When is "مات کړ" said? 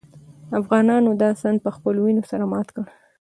2.51-2.85